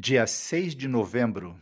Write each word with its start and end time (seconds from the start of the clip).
dia 0.00 0.28
6 0.28 0.76
de 0.76 0.86
novembro. 0.86 1.56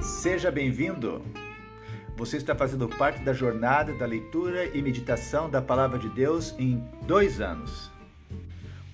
Seja 0.00 0.50
bem-vindo! 0.50 1.22
Você 2.16 2.38
está 2.38 2.54
fazendo 2.54 2.88
parte 2.88 3.22
da 3.22 3.34
jornada 3.34 3.92
da 3.92 4.06
leitura 4.06 4.64
e 4.74 4.80
meditação 4.80 5.50
da 5.50 5.60
Palavra 5.60 5.98
de 5.98 6.08
Deus 6.08 6.54
em 6.58 6.82
dois 7.06 7.38
anos. 7.38 7.90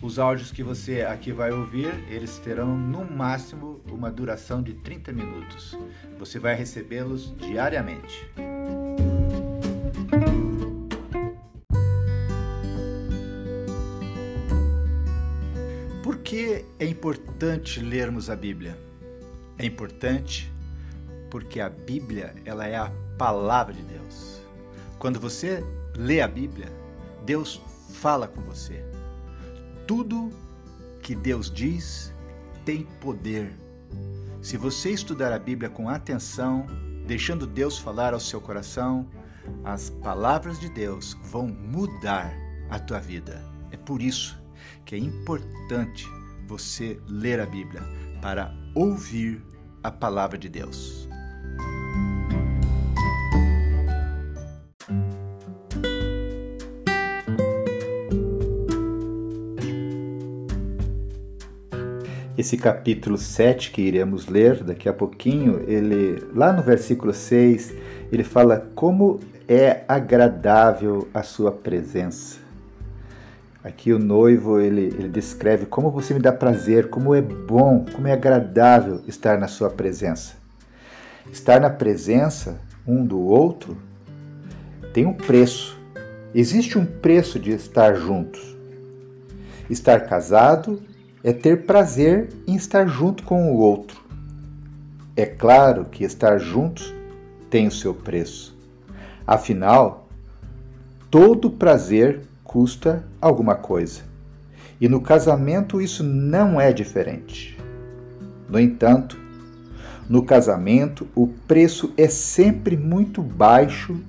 Os 0.02 0.18
áudios 0.18 0.50
que 0.50 0.64
você 0.64 1.02
aqui 1.02 1.30
vai 1.30 1.52
ouvir, 1.52 1.94
eles 2.08 2.38
terão 2.38 2.76
no 2.76 3.04
máximo 3.04 3.80
uma 3.88 4.10
duração 4.10 4.64
de 4.64 4.74
30 4.74 5.12
minutos. 5.12 5.78
Você 6.18 6.40
vai 6.40 6.56
recebê-los 6.56 7.36
diariamente. 7.36 8.28
Por 16.02 16.18
que 16.18 16.64
é 16.78 16.86
importante 16.86 17.80
lermos 17.80 18.30
a 18.30 18.36
Bíblia? 18.36 18.78
É 19.58 19.66
importante 19.66 20.52
porque 21.30 21.60
a 21.60 21.68
Bíblia, 21.68 22.34
ela 22.44 22.66
é 22.66 22.76
a 22.76 22.90
palavra 23.18 23.74
de 23.74 23.82
Deus. 23.82 24.40
Quando 24.98 25.20
você 25.20 25.62
lê 25.96 26.20
a 26.20 26.28
Bíblia, 26.28 26.72
Deus 27.24 27.60
fala 27.90 28.26
com 28.26 28.40
você. 28.42 28.84
Tudo 29.86 30.30
que 31.02 31.14
Deus 31.14 31.50
diz 31.50 32.12
tem 32.64 32.84
poder. 33.00 33.52
Se 34.40 34.56
você 34.56 34.90
estudar 34.90 35.32
a 35.32 35.38
Bíblia 35.38 35.68
com 35.68 35.88
atenção, 35.88 36.66
deixando 37.06 37.46
Deus 37.46 37.78
falar 37.78 38.14
ao 38.14 38.20
seu 38.20 38.40
coração, 38.40 39.06
as 39.64 39.90
palavras 39.90 40.58
de 40.58 40.68
Deus 40.68 41.16
vão 41.24 41.48
mudar 41.48 42.32
a 42.70 42.78
tua 42.78 43.00
vida. 43.00 43.44
É 43.70 43.76
por 43.76 44.02
isso 44.02 44.40
que 44.84 44.94
é 44.94 44.98
importante 44.98 46.06
você 46.46 47.00
ler 47.06 47.40
a 47.40 47.46
Bíblia 47.46 47.82
para 48.20 48.54
ouvir 48.74 49.42
a 49.82 49.90
palavra 49.90 50.38
de 50.38 50.48
Deus. 50.48 51.07
Esse 62.38 62.56
capítulo 62.56 63.18
7 63.18 63.72
que 63.72 63.82
iremos 63.82 64.28
ler 64.28 64.62
daqui 64.62 64.88
a 64.88 64.92
pouquinho, 64.92 65.60
ele 65.66 66.24
lá 66.32 66.52
no 66.52 66.62
versículo 66.62 67.12
6, 67.12 67.74
ele 68.12 68.22
fala 68.22 68.70
como 68.76 69.18
é 69.48 69.82
agradável 69.88 71.08
a 71.12 71.24
sua 71.24 71.50
presença. 71.50 72.38
Aqui 73.64 73.92
o 73.92 73.98
noivo 73.98 74.60
ele, 74.60 74.82
ele 74.82 75.08
descreve 75.08 75.66
como 75.66 75.90
você 75.90 76.14
me 76.14 76.20
dá 76.20 76.30
prazer, 76.30 76.88
como 76.90 77.12
é 77.12 77.20
bom, 77.20 77.84
como 77.92 78.06
é 78.06 78.12
agradável 78.12 79.02
estar 79.08 79.36
na 79.36 79.48
sua 79.48 79.68
presença. 79.68 80.34
Estar 81.32 81.60
na 81.60 81.70
presença 81.70 82.60
um 82.86 83.04
do 83.04 83.18
outro 83.18 83.76
tem 84.92 85.06
um 85.06 85.12
preço. 85.12 85.76
Existe 86.32 86.78
um 86.78 86.86
preço 86.86 87.36
de 87.36 87.50
estar 87.50 87.96
juntos. 87.96 88.56
Estar 89.68 90.06
casado 90.06 90.80
é 91.28 91.32
ter 91.34 91.66
prazer 91.66 92.30
em 92.46 92.56
estar 92.56 92.86
junto 92.86 93.22
com 93.22 93.52
o 93.52 93.58
outro. 93.58 94.02
É 95.14 95.26
claro 95.26 95.84
que 95.84 96.02
estar 96.02 96.38
juntos 96.38 96.94
tem 97.50 97.66
o 97.66 97.70
seu 97.70 97.92
preço. 97.92 98.56
Afinal, 99.26 100.08
todo 101.10 101.50
prazer 101.50 102.22
custa 102.42 103.04
alguma 103.20 103.54
coisa. 103.54 104.00
E 104.80 104.88
no 104.88 105.02
casamento 105.02 105.82
isso 105.82 106.02
não 106.02 106.58
é 106.58 106.72
diferente. 106.72 107.58
No 108.48 108.58
entanto, 108.58 109.20
no 110.08 110.24
casamento 110.24 111.06
o 111.14 111.26
preço 111.26 111.92
é 111.98 112.08
sempre 112.08 112.74
muito 112.74 113.20
baixo, 113.20 114.00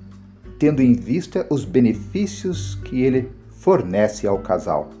tendo 0.58 0.80
em 0.80 0.94
vista 0.94 1.46
os 1.50 1.66
benefícios 1.66 2.76
que 2.76 3.02
ele 3.02 3.30
fornece 3.50 4.26
ao 4.26 4.38
casal. 4.38 4.99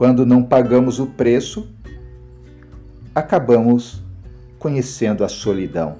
Quando 0.00 0.24
não 0.24 0.42
pagamos 0.42 0.98
o 0.98 1.08
preço, 1.08 1.68
acabamos 3.14 4.02
conhecendo 4.58 5.22
a 5.22 5.28
solidão. 5.28 5.96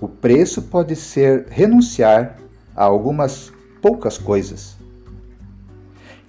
O 0.00 0.08
preço 0.08 0.60
pode 0.60 0.96
ser 0.96 1.46
renunciar 1.50 2.36
a 2.74 2.82
algumas 2.82 3.52
poucas 3.80 4.18
coisas. 4.18 4.76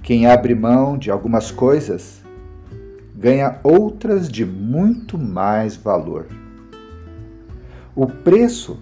Quem 0.04 0.28
abre 0.28 0.54
mão 0.54 1.00
de 1.00 1.10
algumas 1.10 1.50
coisas 1.50 2.22
ganha 3.16 3.60
outras 3.64 4.30
de 4.30 4.46
muito 4.46 5.18
mais 5.18 5.76
valor. 5.76 6.28
O 7.96 8.06
preço 8.06 8.78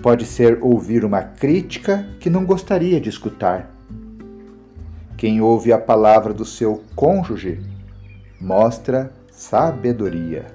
pode 0.00 0.24
ser 0.24 0.60
ouvir 0.62 1.04
uma 1.04 1.22
crítica 1.22 2.06
que 2.20 2.30
não 2.30 2.46
gostaria 2.46 3.00
de 3.00 3.08
escutar 3.08 3.75
quem 5.16 5.40
ouve 5.40 5.72
a 5.72 5.78
palavra 5.78 6.34
do 6.34 6.44
seu 6.44 6.82
cônjuge 6.94 7.60
mostra 8.40 9.10
sabedoria. 9.30 10.46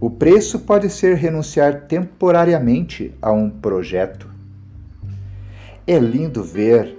O 0.00 0.08
preço 0.08 0.60
pode 0.60 0.88
ser 0.88 1.16
renunciar 1.16 1.82
temporariamente 1.82 3.12
a 3.20 3.32
um 3.32 3.50
projeto. 3.50 4.28
É 5.86 5.98
lindo 5.98 6.42
ver 6.42 6.96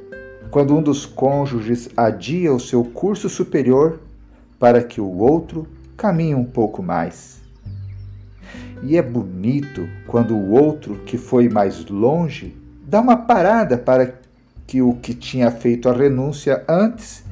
quando 0.52 0.76
um 0.76 0.84
dos 0.84 1.06
cônjuges 1.06 1.90
adia 1.96 2.54
o 2.54 2.60
seu 2.60 2.84
curso 2.84 3.30
superior 3.30 4.00
para 4.60 4.84
que 4.84 5.00
o 5.00 5.18
outro 5.18 5.66
caminhe 5.96 6.36
um 6.36 6.44
pouco 6.44 6.84
mais. 6.84 7.42
E 8.84 8.98
é 8.98 9.02
bonito 9.02 9.88
quando 10.08 10.36
o 10.36 10.52
outro, 10.52 10.96
que 11.06 11.18
foi 11.18 11.48
mais 11.48 11.86
longe, 11.86 12.56
dá 12.86 13.00
uma 13.00 13.16
parada 13.16 13.78
para 13.78 14.21
que 14.72 14.82
o 14.82 14.94
que 14.94 15.14
tinha 15.14 15.52
feito 15.52 15.90
a 15.90 15.94
renúncia 15.94 16.64
antes 16.66 17.26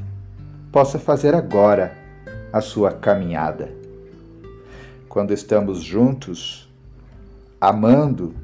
possa 0.74 1.00
fazer 1.00 1.34
agora 1.34 1.98
a 2.52 2.60
sua 2.60 2.92
caminhada. 2.92 3.72
Quando 5.08 5.34
estamos 5.34 5.82
juntos, 5.82 6.70
amando 7.62 8.36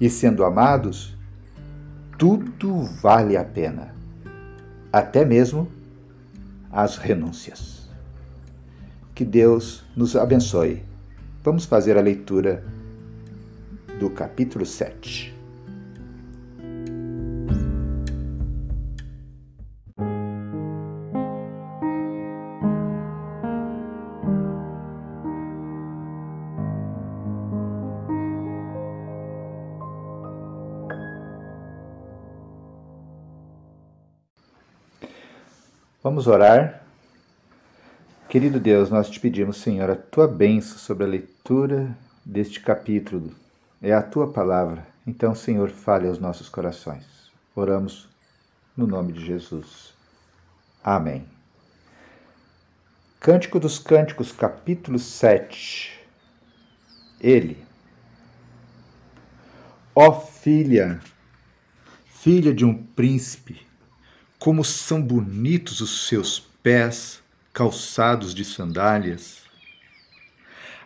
e 0.00 0.08
sendo 0.08 0.44
amados, 0.44 1.16
tudo 2.16 2.84
vale 3.02 3.36
a 3.36 3.42
pena, 3.42 3.92
até 4.92 5.24
mesmo 5.24 5.66
as 6.70 6.96
renúncias. 6.96 7.90
Que 9.16 9.24
Deus 9.24 9.84
nos 9.96 10.14
abençoe. 10.14 10.84
Vamos 11.42 11.64
fazer 11.64 11.98
a 11.98 12.00
leitura 12.00 12.64
do 13.98 14.08
capítulo 14.10 14.64
7. 14.64 15.33
Vamos 36.24 36.40
orar. 36.40 36.82
Querido 38.30 38.58
Deus, 38.58 38.88
nós 38.88 39.10
te 39.10 39.20
pedimos, 39.20 39.58
Senhor, 39.58 39.90
a 39.90 39.94
tua 39.94 40.26
bênção 40.26 40.78
sobre 40.78 41.04
a 41.04 41.06
leitura 41.06 41.94
deste 42.24 42.60
capítulo. 42.60 43.34
É 43.82 43.92
a 43.92 44.00
tua 44.00 44.32
palavra. 44.32 44.86
Então, 45.06 45.34
Senhor, 45.34 45.68
fale 45.68 46.08
aos 46.08 46.18
nossos 46.18 46.48
corações. 46.48 47.30
Oramos 47.54 48.08
no 48.74 48.86
nome 48.86 49.12
de 49.12 49.22
Jesus. 49.22 49.92
Amém. 50.82 51.26
Cântico 53.20 53.60
dos 53.60 53.78
Cânticos, 53.78 54.32
capítulo 54.32 54.98
7. 54.98 56.00
Ele. 57.20 57.62
Ó 59.94 60.10
filha, 60.10 61.00
filha 62.06 62.54
de 62.54 62.64
um 62.64 62.74
príncipe, 62.82 63.60
como 64.44 64.62
são 64.62 65.00
bonitos 65.00 65.80
os 65.80 66.06
seus 66.06 66.38
pés 66.38 67.22
calçados 67.50 68.34
de 68.34 68.44
sandálias. 68.44 69.38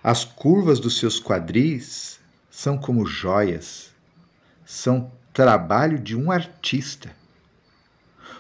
As 0.00 0.25
curvas 0.25 0.78
dos 0.78 0.96
seus 0.96 1.20
quadris 1.20 2.20
são 2.49 2.78
como 2.78 3.05
joias, 3.05 3.90
são 4.64 5.10
trabalho 5.32 5.99
de 5.99 6.14
um 6.14 6.31
artista. 6.31 7.10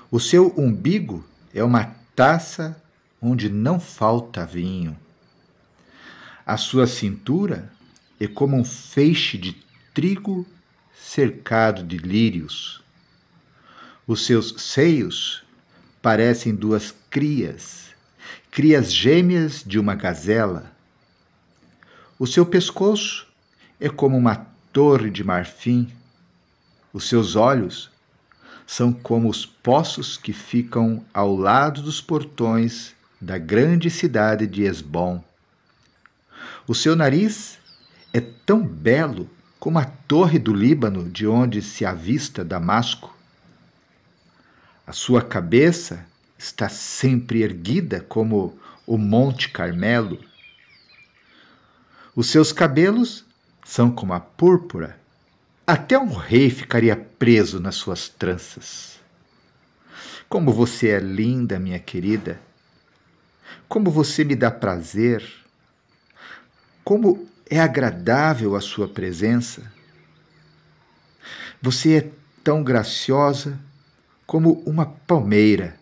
O 0.08 0.20
seu 0.20 0.54
umbigo 0.56 1.26
é 1.52 1.64
uma 1.64 1.96
taça 2.14 2.80
onde 3.20 3.48
não 3.50 3.80
falta 3.80 4.46
vinho. 4.46 4.96
A 6.46 6.56
sua 6.56 6.86
cintura 6.86 7.72
é 8.20 8.28
como 8.28 8.56
um 8.56 8.64
feixe 8.64 9.36
de 9.36 9.54
trigo 9.92 10.46
cercado 10.94 11.82
de 11.82 11.96
lírios. 11.96 12.84
Os 14.08 14.24
seus 14.24 14.54
seios 14.56 15.44
parecem 16.00 16.54
duas 16.54 16.94
crias, 17.10 17.90
crias 18.50 18.90
gêmeas 18.90 19.62
de 19.62 19.78
uma 19.78 19.94
gazela. 19.94 20.72
O 22.18 22.26
seu 22.26 22.46
pescoço 22.46 23.26
é 23.78 23.90
como 23.90 24.16
uma 24.16 24.46
torre 24.72 25.10
de 25.10 25.22
marfim. 25.22 25.92
Os 26.90 27.06
seus 27.06 27.36
olhos 27.36 27.90
são 28.66 28.94
como 28.94 29.28
os 29.28 29.44
poços 29.44 30.16
que 30.16 30.32
ficam 30.32 31.04
ao 31.12 31.36
lado 31.36 31.82
dos 31.82 32.00
portões 32.00 32.94
da 33.20 33.36
grande 33.36 33.90
cidade 33.90 34.46
de 34.46 34.62
Esbom. 34.62 35.22
O 36.66 36.74
seu 36.74 36.96
nariz 36.96 37.58
é 38.14 38.22
tão 38.22 38.66
belo 38.66 39.28
como 39.60 39.78
a 39.78 39.84
torre 39.84 40.38
do 40.38 40.54
Líbano 40.54 41.10
de 41.10 41.26
onde 41.26 41.60
se 41.60 41.84
avista 41.84 42.42
Damasco. 42.42 43.17
A 44.88 44.92
sua 44.94 45.20
cabeça 45.20 46.06
está 46.38 46.66
sempre 46.66 47.42
erguida 47.42 48.00
como 48.08 48.58
o 48.86 48.96
Monte 48.96 49.50
Carmelo. 49.50 50.18
Os 52.16 52.30
seus 52.30 52.52
cabelos 52.52 53.22
são 53.62 53.90
como 53.90 54.14
a 54.14 54.20
púrpura. 54.20 54.98
Até 55.66 55.98
um 55.98 56.14
rei 56.14 56.48
ficaria 56.48 56.96
preso 56.96 57.60
nas 57.60 57.74
suas 57.74 58.08
tranças. 58.08 58.98
Como 60.26 60.50
você 60.54 60.88
é 60.88 61.00
linda, 61.00 61.58
minha 61.58 61.78
querida. 61.78 62.40
Como 63.68 63.90
você 63.90 64.24
me 64.24 64.34
dá 64.34 64.50
prazer. 64.50 65.22
Como 66.82 67.28
é 67.50 67.60
agradável 67.60 68.56
a 68.56 68.60
sua 68.62 68.88
presença. 68.88 69.70
Você 71.60 71.98
é 71.98 72.10
tão 72.42 72.64
graciosa 72.64 73.67
como 74.28 74.62
uma 74.66 74.84
palmeira. 74.84 75.80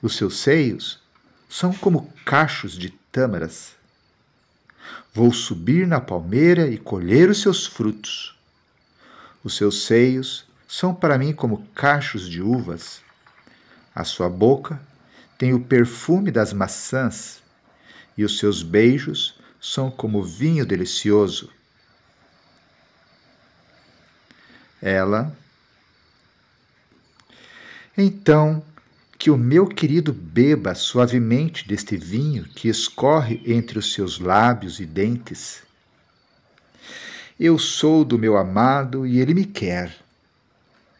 Os 0.00 0.16
seus 0.16 0.38
seios 0.38 0.98
são 1.46 1.70
como 1.70 2.10
cachos 2.24 2.72
de 2.72 2.88
tâmaras. 2.88 3.72
Vou 5.12 5.30
subir 5.30 5.86
na 5.86 6.00
palmeira 6.00 6.68
e 6.68 6.78
colher 6.78 7.28
os 7.28 7.42
seus 7.42 7.66
frutos. 7.66 8.34
Os 9.44 9.54
seus 9.54 9.84
seios 9.84 10.46
são 10.66 10.94
para 10.94 11.18
mim 11.18 11.34
como 11.34 11.66
cachos 11.74 12.26
de 12.26 12.40
uvas. 12.40 13.02
A 13.94 14.04
sua 14.04 14.30
boca 14.30 14.80
tem 15.36 15.52
o 15.52 15.60
perfume 15.60 16.30
das 16.30 16.54
maçãs, 16.54 17.42
e 18.16 18.24
os 18.24 18.38
seus 18.38 18.62
beijos 18.62 19.38
são 19.60 19.90
como 19.90 20.24
vinho 20.24 20.64
delicioso. 20.64 21.50
Ela 24.80 25.36
então, 27.96 28.62
que 29.18 29.30
o 29.30 29.36
meu 29.36 29.66
querido 29.66 30.12
beba 30.12 30.74
suavemente 30.74 31.68
deste 31.68 31.96
vinho 31.96 32.44
que 32.44 32.68
escorre 32.68 33.42
entre 33.46 33.78
os 33.78 33.92
seus 33.92 34.18
lábios 34.18 34.80
e 34.80 34.86
dentes. 34.86 35.62
Eu 37.38 37.58
sou 37.58 38.04
do 38.04 38.18
meu 38.18 38.36
amado 38.36 39.06
e 39.06 39.20
ele 39.20 39.34
me 39.34 39.44
quer. 39.44 39.94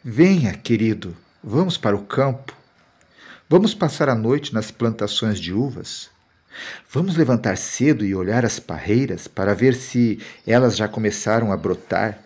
Venha, 0.04 0.52
querido, 0.52 1.16
vamos 1.42 1.76
para 1.76 1.96
o 1.96 2.04
campo. 2.04 2.54
Vamos 3.48 3.74
passar 3.74 4.08
a 4.08 4.14
noite 4.14 4.52
nas 4.52 4.70
plantações 4.70 5.40
de 5.40 5.52
uvas. 5.52 6.10
Vamos 6.90 7.16
levantar 7.16 7.56
cedo 7.56 8.04
e 8.04 8.14
olhar 8.14 8.44
as 8.44 8.58
parreiras 8.58 9.26
para 9.26 9.54
ver 9.54 9.74
se 9.74 10.20
elas 10.46 10.76
já 10.76 10.86
começaram 10.86 11.50
a 11.50 11.56
brotar. 11.56 12.18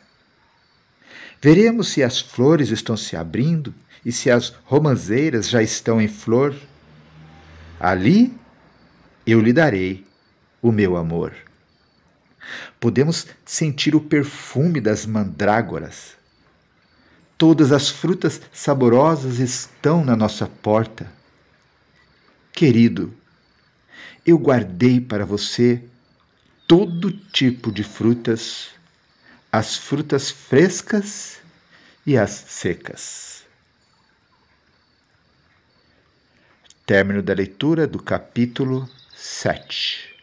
Veremos 1.40 1.88
se 1.88 2.02
as 2.02 2.20
flores 2.20 2.70
estão 2.70 2.96
se 2.96 3.16
abrindo 3.16 3.72
e 4.06 4.12
se 4.12 4.30
as 4.30 4.54
romãzeiras 4.66 5.48
já 5.48 5.60
estão 5.60 6.00
em 6.00 6.06
flor, 6.06 6.54
ali 7.80 8.32
eu 9.26 9.40
lhe 9.40 9.52
darei 9.52 10.06
o 10.62 10.70
meu 10.70 10.96
amor. 10.96 11.34
Podemos 12.78 13.26
sentir 13.44 13.96
o 13.96 14.00
perfume 14.00 14.80
das 14.80 15.06
mandrágoras. 15.06 16.12
Todas 17.36 17.72
as 17.72 17.88
frutas 17.88 18.40
saborosas 18.52 19.40
estão 19.40 20.04
na 20.04 20.14
nossa 20.14 20.46
porta. 20.46 21.10
Querido, 22.52 23.12
eu 24.24 24.38
guardei 24.38 25.00
para 25.00 25.26
você 25.26 25.82
todo 26.68 27.10
tipo 27.10 27.72
de 27.72 27.82
frutas, 27.82 28.68
as 29.50 29.76
frutas 29.76 30.30
frescas 30.30 31.38
e 32.06 32.16
as 32.16 32.30
secas. 32.30 33.45
Término 36.86 37.20
da 37.20 37.34
leitura 37.34 37.84
do 37.84 38.00
capítulo 38.00 38.88
7. 39.12 40.14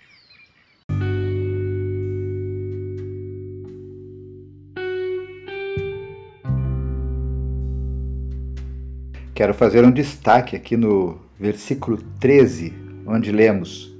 Quero 9.36 9.54
fazer 9.54 9.84
um 9.84 9.92
destaque 9.92 10.56
aqui 10.56 10.78
no 10.78 11.20
versículo 11.38 11.98
13, 12.22 12.74
onde 13.06 13.30
lemos: 13.30 13.94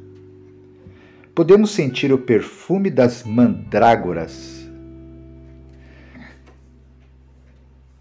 Podemos 1.36 1.72
sentir 1.72 2.14
o 2.14 2.18
perfume 2.18 2.90
das 2.90 3.26
mandrágoras. 3.26 4.66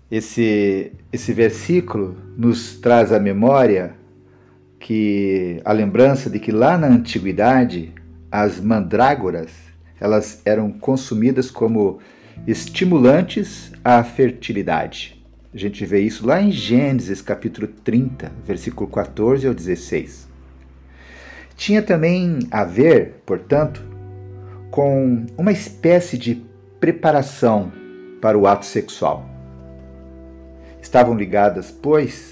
Esse, 0.09 0.93
esse 1.13 1.33
versículo 1.33 2.17
nos 2.39 2.77
traz 2.77 3.11
à 3.11 3.19
memória 3.19 4.01
que 4.83 5.63
a 5.65 5.73
lembrança 5.73 6.29
de 6.29 6.41
que 6.41 6.51
lá 6.51 6.77
na 6.77 6.89
antiguidade 6.89 7.95
as 8.31 8.61
mandrágoras 8.61 9.51
elas 10.01 10.43
eram 10.45 10.73
consumidas 10.73 11.49
como 11.53 12.01
estimulantes 12.49 13.71
à 13.85 14.03
fertilidade. 14.03 15.25
A 15.55 15.57
gente 15.57 15.87
vê 15.87 16.01
isso 16.01 16.27
lá 16.27 16.43
em 16.43 16.51
Gênesis 16.51 17.23
capítulo 17.23 17.69
30, 17.69 18.33
versículo 18.45 18.91
14 18.91 19.47
ao 19.47 19.55
16. 19.55 20.29
Tinha 21.55 21.81
também 21.81 22.41
a 22.51 22.65
ver, 22.65 23.23
portanto, 23.25 23.85
com 24.73 25.25
uma 25.39 25.53
espécie 25.53 26.19
de 26.19 26.43
preparação 26.81 27.71
para 28.21 28.37
o 28.37 28.49
ato 28.49 28.67
sexual. 28.67 29.25
Estavam 30.81 31.15
ligadas, 31.15 31.71
pois, 31.71 32.32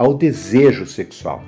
ao 0.00 0.14
desejo 0.14 0.86
sexual. 0.86 1.44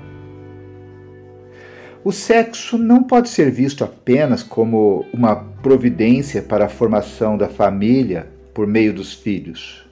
O 2.03 2.11
sexo 2.11 2.77
não 2.77 3.01
pode 3.01 3.29
ser 3.29 3.49
visto 3.49 3.83
apenas 3.83 4.43
como 4.43 5.03
uma 5.11 5.35
providência 5.35 6.39
para 6.39 6.65
a 6.65 6.69
formação 6.69 7.35
da 7.35 7.49
família 7.49 8.27
por 8.53 8.67
meio 8.67 8.93
dos 8.93 9.11
filhos. 9.11 9.89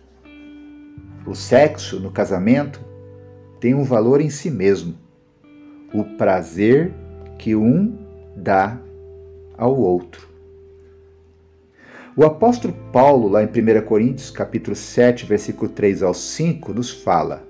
O 1.25 1.33
sexo 1.33 1.99
no 1.99 2.11
casamento 2.11 2.79
tem 3.59 3.73
um 3.73 3.83
valor 3.83 4.21
em 4.21 4.29
si 4.29 4.51
mesmo, 4.51 4.93
o 5.91 6.03
prazer 6.03 6.93
que 7.39 7.55
um 7.55 7.97
dá 8.35 8.79
ao 9.57 9.75
outro. 9.75 10.29
O 12.15 12.23
apóstolo 12.23 12.75
Paulo, 12.93 13.27
lá 13.27 13.41
em 13.41 13.47
1 13.47 13.81
Coríntios, 13.87 14.29
capítulo 14.29 14.75
7, 14.75 15.25
versículo 15.25 15.67
3 15.71 16.03
ao 16.03 16.13
5, 16.13 16.73
nos 16.73 16.91
fala: 16.91 17.49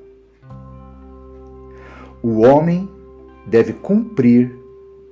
o 2.24 2.42
homem 2.42 2.88
deve 3.48 3.74
cumprir 3.74 4.56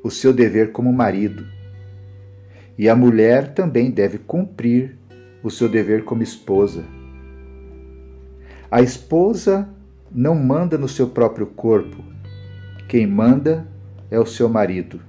o 0.03 0.11
seu 0.11 0.31
dever 0.31 0.71
como 0.71 0.93
marido, 0.93 1.45
e 2.77 2.87
a 2.87 2.95
mulher 2.95 3.53
também 3.53 3.89
deve 3.89 4.19
cumprir 4.19 4.95
o 5.43 5.49
seu 5.49 5.67
dever 5.67 6.03
como 6.03 6.21
esposa. 6.21 6.85
A 8.69 8.81
esposa 8.81 9.67
não 10.11 10.35
manda 10.35 10.77
no 10.77 10.87
seu 10.87 11.09
próprio 11.09 11.47
corpo, 11.47 12.03
quem 12.87 13.07
manda 13.07 13.67
é 14.11 14.19
o 14.19 14.25
seu 14.25 14.47
marido. 14.47 15.01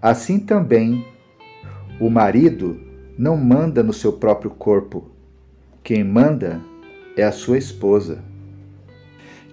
Assim 0.00 0.38
também, 0.38 1.06
o 2.00 2.08
marido 2.08 2.80
não 3.18 3.36
manda 3.36 3.82
no 3.82 3.92
seu 3.92 4.14
próprio 4.14 4.50
corpo, 4.50 5.10
quem 5.82 6.02
manda 6.02 6.60
é 7.16 7.22
a 7.22 7.32
sua 7.32 7.58
esposa 7.58 8.22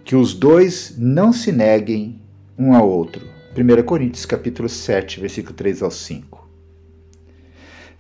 que 0.06 0.16
os 0.16 0.36
dois 0.36 0.94
não 1.00 1.34
se 1.34 1.52
neguem 1.52 2.22
um 2.58 2.76
ao 2.76 2.88
outro. 2.88 3.28
1 3.58 3.84
Coríntios 3.84 4.24
capítulo 4.24 4.70
7, 4.70 5.20
versículo 5.20 5.56
3 5.56 5.82
ao 5.82 5.90
5. 5.90 6.48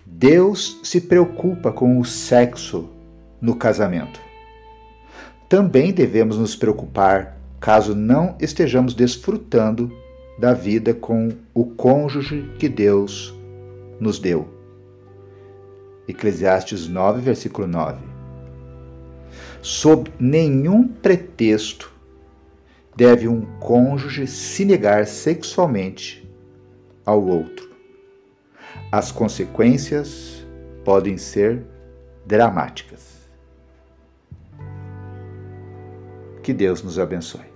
Deus 0.05 0.79
se 0.83 1.01
preocupa 1.01 1.71
com 1.71 1.99
o 1.99 2.05
sexo 2.05 2.87
no 3.41 3.55
casamento. 3.55 4.19
Também 5.49 5.91
devemos 5.91 6.37
nos 6.37 6.55
preocupar 6.55 7.39
caso 7.59 7.95
não 7.95 8.35
estejamos 8.39 8.93
desfrutando 8.93 9.91
da 10.37 10.53
vida 10.53 10.93
com 10.93 11.31
o 11.55 11.65
cônjuge 11.65 12.51
que 12.59 12.69
Deus 12.69 13.33
nos 13.99 14.19
deu. 14.19 14.47
Eclesiastes 16.07 16.87
9, 16.87 17.19
versículo 17.21 17.65
9. 17.65 17.97
Sob 19.63 20.11
nenhum 20.19 20.87
pretexto 20.87 21.94
deve 22.95 23.27
um 23.27 23.41
cônjuge 23.59 24.25
se 24.25 24.63
negar 24.63 25.05
sexualmente 25.05 26.29
ao 27.05 27.23
outro. 27.23 27.69
As 28.91 29.11
consequências 29.11 30.45
podem 30.83 31.17
ser 31.17 31.65
dramáticas. 32.25 33.15
Que 36.41 36.53
Deus 36.53 36.81
nos 36.83 36.97
abençoe. 36.97 37.55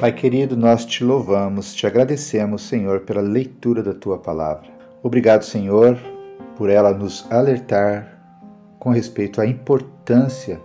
Pai 0.00 0.12
querido, 0.12 0.56
nós 0.56 0.84
te 0.84 1.02
louvamos, 1.02 1.74
te 1.74 1.86
agradecemos, 1.86 2.62
Senhor, 2.62 3.00
pela 3.00 3.22
leitura 3.22 3.82
da 3.82 3.94
tua 3.94 4.18
palavra. 4.18 4.68
Obrigado, 5.02 5.42
Senhor, 5.42 5.98
por 6.56 6.70
ela 6.70 6.92
nos 6.92 7.30
alertar 7.30 8.18
com 8.78 8.90
respeito 8.90 9.40
à 9.40 9.46
importância 9.46 10.60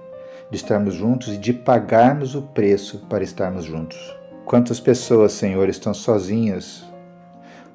de 0.49 0.57
estarmos 0.57 0.93
juntos 0.93 1.33
e 1.33 1.37
de 1.37 1.53
pagarmos 1.53 2.35
o 2.35 2.41
preço 2.41 3.05
para 3.09 3.23
estarmos 3.23 3.65
juntos. 3.65 4.15
Quantas 4.45 4.79
pessoas, 4.79 5.31
Senhor, 5.31 5.69
estão 5.69 5.93
sozinhas 5.93 6.85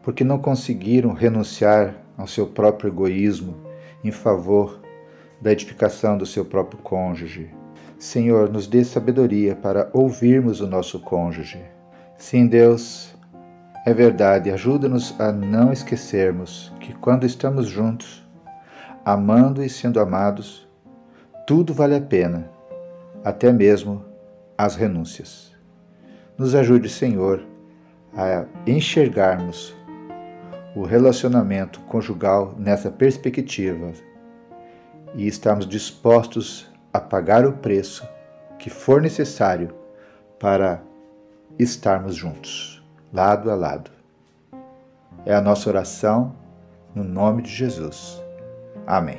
porque 0.03 0.23
não 0.23 0.39
conseguiram 0.39 1.13
renunciar 1.13 1.97
ao 2.17 2.29
seu 2.29 2.47
próprio 2.47 2.89
egoísmo 2.89 3.57
em 4.05 4.13
favor 4.13 4.81
da 5.41 5.51
edificação 5.51 6.17
do 6.17 6.25
seu 6.25 6.45
próprio 6.45 6.81
cônjuge. 6.81 7.51
Senhor, 7.99 8.49
nos 8.49 8.67
dê 8.67 8.85
sabedoria 8.85 9.57
para 9.57 9.91
ouvirmos 9.93 10.61
o 10.61 10.67
nosso 10.67 11.01
cônjuge. 11.01 11.61
Sim, 12.17 12.47
Deus, 12.47 13.16
é 13.87 13.95
verdade, 13.95 14.51
ajuda-nos 14.51 15.15
a 15.21 15.31
não 15.31 15.73
esquecermos 15.73 16.73
que 16.81 16.93
quando 16.93 17.25
estamos 17.25 17.69
juntos, 17.69 18.27
amando 19.05 19.63
e 19.63 19.71
sendo 19.71 20.01
amados, 20.01 20.67
tudo 21.47 21.73
vale 21.73 21.95
a 21.95 22.01
pena, 22.01 22.51
até 23.25 23.53
mesmo 23.53 24.05
as 24.59 24.75
renúncias. 24.75 25.53
Nos 26.37 26.53
ajude, 26.57 26.89
Senhor, 26.89 27.41
a 28.13 28.45
enxergarmos 28.67 29.73
o 30.75 30.83
relacionamento 30.83 31.79
conjugal 31.83 32.57
nessa 32.59 32.91
perspectiva 32.91 33.93
e 35.15 35.29
estarmos 35.29 35.65
dispostos 35.65 36.69
a 36.93 36.99
pagar 36.99 37.47
o 37.47 37.53
preço 37.53 38.05
que 38.59 38.69
for 38.69 39.01
necessário 39.01 39.73
para 40.41 40.83
estarmos 41.57 42.17
juntos, 42.17 42.76
lado 43.13 43.51
a 43.51 43.55
lado. 43.55 43.91
É 45.25 45.35
a 45.35 45.41
nossa 45.41 45.69
oração 45.69 46.35
no 46.95 47.05
nome 47.05 47.43
de 47.43 47.51
Jesus. 47.51 48.23
Amém. 48.87 49.19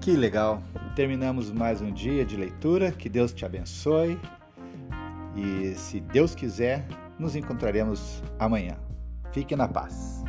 Que 0.00 0.16
legal! 0.16 0.62
Terminamos 0.96 1.52
mais 1.52 1.80
um 1.80 1.92
dia 1.92 2.24
de 2.24 2.36
leitura. 2.36 2.90
Que 2.90 3.08
Deus 3.08 3.32
te 3.32 3.44
abençoe. 3.44 4.18
E 5.36 5.74
se 5.74 6.00
Deus 6.00 6.34
quiser, 6.34 6.86
nos 7.18 7.36
encontraremos 7.36 8.22
amanhã. 8.38 8.76
Fique 9.32 9.54
na 9.54 9.68
paz. 9.68 10.24